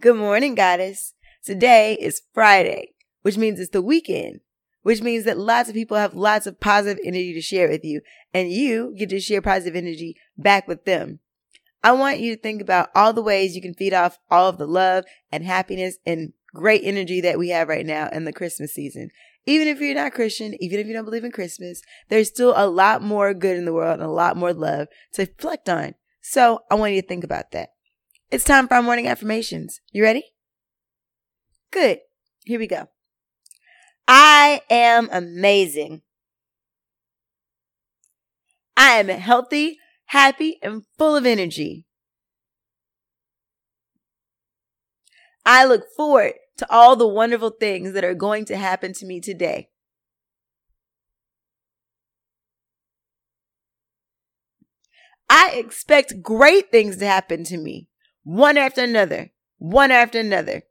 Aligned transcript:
Good 0.00 0.16
morning, 0.16 0.54
goddess. 0.54 1.12
Today 1.44 1.92
is 2.00 2.22
Friday, 2.32 2.94
which 3.20 3.36
means 3.36 3.60
it's 3.60 3.68
the 3.68 3.82
weekend, 3.82 4.40
which 4.80 5.02
means 5.02 5.26
that 5.26 5.36
lots 5.36 5.68
of 5.68 5.74
people 5.74 5.98
have 5.98 6.14
lots 6.14 6.46
of 6.46 6.58
positive 6.58 6.98
energy 7.04 7.34
to 7.34 7.42
share 7.42 7.68
with 7.68 7.84
you, 7.84 8.00
and 8.32 8.50
you 8.50 8.94
get 8.96 9.10
to 9.10 9.20
share 9.20 9.42
positive 9.42 9.76
energy 9.76 10.16
back 10.38 10.66
with 10.66 10.86
them. 10.86 11.18
I 11.84 11.92
want 11.92 12.18
you 12.18 12.34
to 12.34 12.40
think 12.40 12.62
about 12.62 12.88
all 12.94 13.12
the 13.12 13.20
ways 13.20 13.54
you 13.54 13.60
can 13.60 13.74
feed 13.74 13.92
off 13.92 14.18
all 14.30 14.48
of 14.48 14.56
the 14.56 14.66
love 14.66 15.04
and 15.30 15.44
happiness 15.44 15.98
and 16.06 16.32
great 16.54 16.80
energy 16.82 17.20
that 17.20 17.38
we 17.38 17.50
have 17.50 17.68
right 17.68 17.84
now 17.84 18.08
in 18.08 18.24
the 18.24 18.32
Christmas 18.32 18.72
season. 18.72 19.10
Even 19.44 19.68
if 19.68 19.82
you're 19.82 19.94
not 19.94 20.14
Christian, 20.14 20.54
even 20.60 20.80
if 20.80 20.86
you 20.86 20.94
don't 20.94 21.04
believe 21.04 21.24
in 21.24 21.30
Christmas, 21.30 21.82
there's 22.08 22.28
still 22.28 22.54
a 22.56 22.66
lot 22.66 23.02
more 23.02 23.34
good 23.34 23.58
in 23.58 23.66
the 23.66 23.74
world 23.74 24.00
and 24.00 24.08
a 24.08 24.10
lot 24.10 24.38
more 24.38 24.54
love 24.54 24.88
to 25.12 25.26
reflect 25.26 25.68
on. 25.68 25.94
So 26.22 26.60
I 26.70 26.76
want 26.76 26.94
you 26.94 27.02
to 27.02 27.06
think 27.06 27.22
about 27.22 27.50
that. 27.50 27.72
It's 28.30 28.44
time 28.44 28.68
for 28.68 28.74
our 28.74 28.82
morning 28.82 29.08
affirmations. 29.08 29.80
You 29.90 30.04
ready? 30.04 30.22
Good. 31.72 31.98
Here 32.44 32.60
we 32.60 32.68
go. 32.68 32.86
I 34.06 34.62
am 34.70 35.08
amazing. 35.10 36.02
I 38.76 38.92
am 38.92 39.08
healthy, 39.08 39.78
happy, 40.06 40.58
and 40.62 40.84
full 40.96 41.16
of 41.16 41.26
energy. 41.26 41.86
I 45.44 45.64
look 45.64 45.82
forward 45.96 46.34
to 46.58 46.70
all 46.70 46.94
the 46.94 47.08
wonderful 47.08 47.50
things 47.50 47.94
that 47.94 48.04
are 48.04 48.14
going 48.14 48.44
to 48.44 48.56
happen 48.56 48.92
to 48.94 49.06
me 49.06 49.20
today. 49.20 49.70
I 55.28 55.50
expect 55.54 56.22
great 56.22 56.70
things 56.70 56.96
to 56.98 57.06
happen 57.06 57.44
to 57.44 57.56
me, 57.56 57.88
one 58.22 58.56
after 58.56 58.82
another, 58.82 59.30
one 59.58 59.90
after 59.90 60.20
another. 60.20 60.62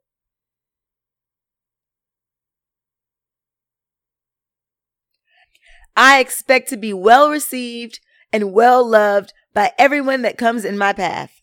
I 5.96 6.20
expect 6.20 6.68
to 6.70 6.76
be 6.76 6.92
well 6.92 7.30
received 7.30 8.00
and 8.32 8.52
well 8.52 8.86
loved 8.86 9.32
by 9.52 9.72
everyone 9.78 10.22
that 10.22 10.38
comes 10.38 10.64
in 10.64 10.78
my 10.78 10.92
path. 10.92 11.42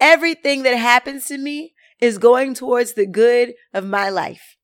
Everything 0.00 0.62
that 0.64 0.76
happens 0.76 1.26
to 1.26 1.38
me 1.38 1.74
is 2.00 2.18
going 2.18 2.54
towards 2.54 2.94
the 2.94 3.06
good 3.06 3.54
of 3.72 3.84
my 3.84 4.08
life. 4.08 4.56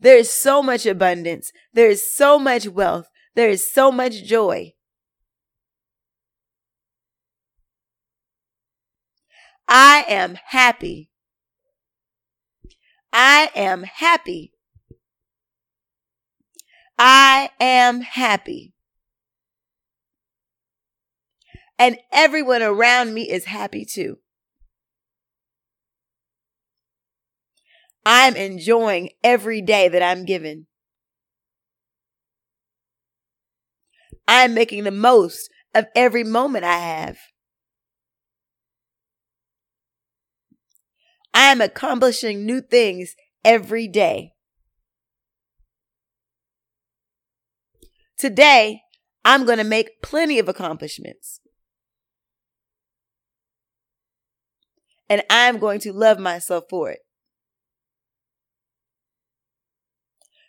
There 0.00 0.16
is 0.16 0.30
so 0.32 0.62
much 0.62 0.86
abundance. 0.86 1.52
There 1.72 1.88
is 1.88 2.14
so 2.14 2.38
much 2.38 2.66
wealth. 2.68 3.08
There 3.34 3.48
is 3.48 3.72
so 3.72 3.90
much 3.92 4.24
joy. 4.24 4.74
I 9.68 10.04
am 10.08 10.38
happy. 10.48 11.10
I 13.12 13.50
am 13.54 13.84
happy. 13.84 14.52
I 16.98 17.50
am 17.58 18.02
happy. 18.02 18.74
And 21.78 21.98
everyone 22.12 22.62
around 22.62 23.14
me 23.14 23.30
is 23.30 23.46
happy 23.46 23.84
too. 23.84 24.18
I'm 28.04 28.34
enjoying 28.36 29.10
every 29.22 29.62
day 29.62 29.88
that 29.88 30.02
I'm 30.02 30.24
given. 30.24 30.66
I'm 34.26 34.54
making 34.54 34.84
the 34.84 34.90
most 34.90 35.50
of 35.74 35.86
every 35.94 36.24
moment 36.24 36.64
I 36.64 36.78
have. 36.78 37.18
I'm 41.34 41.60
accomplishing 41.60 42.44
new 42.44 42.60
things 42.60 43.14
every 43.44 43.88
day. 43.88 44.32
Today, 48.18 48.82
I'm 49.24 49.44
going 49.44 49.58
to 49.58 49.64
make 49.64 50.02
plenty 50.02 50.38
of 50.38 50.48
accomplishments. 50.48 51.40
And 55.08 55.22
I'm 55.28 55.58
going 55.58 55.80
to 55.80 55.92
love 55.92 56.18
myself 56.18 56.64
for 56.70 56.90
it. 56.90 57.00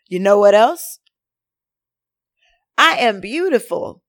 You 0.07 0.19
know 0.19 0.39
what 0.39 0.55
else? 0.55 0.99
I 2.77 2.97
am 2.97 3.19
beautiful. 3.19 4.03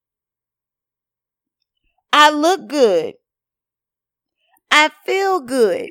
I 2.12 2.30
look 2.30 2.68
good. 2.68 3.14
I 4.70 4.90
feel 5.06 5.40
good. 5.40 5.90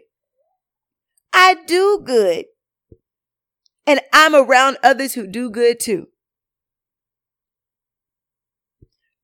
I 1.34 1.56
do 1.68 2.02
good. 2.04 2.46
And 3.86 4.02
I'm 4.14 4.36
around 4.36 4.78
others 4.84 5.14
who 5.14 5.28
do 5.28 5.50
good 5.50 5.80
too. 5.80 6.08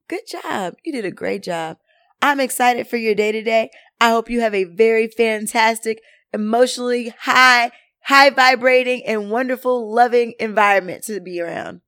Good 0.07 0.27
job. 0.27 0.75
You 0.83 0.91
did 0.91 1.05
a 1.05 1.11
great 1.11 1.43
job. 1.43 1.77
I'm 2.21 2.39
excited 2.39 2.87
for 2.87 2.97
your 2.97 3.15
day 3.15 3.31
today. 3.31 3.69
I 4.01 4.09
hope 4.09 4.29
you 4.29 4.41
have 4.41 4.55
a 4.55 4.63
very 4.65 5.07
fantastic, 5.07 6.01
emotionally 6.33 7.13
high, 7.19 7.71
high 8.09 8.31
vibrating 8.31 9.05
and 9.05 9.29
wonderful, 9.29 9.93
loving 9.93 10.33
environment 10.39 11.03
to 11.03 11.19
be 11.19 11.39
around. 11.39 11.79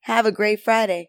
Have 0.00 0.26
a 0.26 0.30
great 0.30 0.60
Friday. 0.60 1.08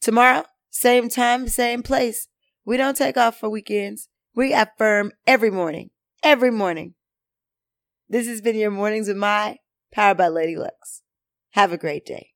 Tomorrow, 0.00 0.44
same 0.70 1.08
time, 1.08 1.48
same 1.48 1.82
place. 1.82 2.28
We 2.64 2.76
don't 2.76 2.96
take 2.96 3.16
off 3.16 3.40
for 3.40 3.50
weekends. 3.50 4.08
We 4.32 4.54
affirm 4.54 5.10
every 5.26 5.50
morning, 5.50 5.90
every 6.22 6.52
morning. 6.52 6.94
This 8.08 8.28
has 8.28 8.40
been 8.40 8.54
your 8.54 8.70
Mornings 8.70 9.08
with 9.08 9.16
My, 9.16 9.56
powered 9.92 10.18
by 10.18 10.28
Lady 10.28 10.54
Lux. 10.54 11.02
Have 11.50 11.72
a 11.72 11.78
great 11.78 12.06
day. 12.06 12.34